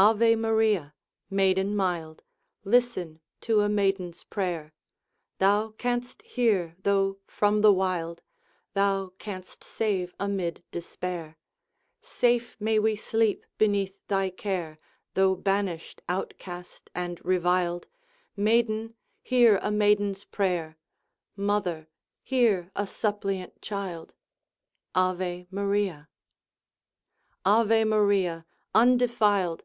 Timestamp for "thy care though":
14.06-15.34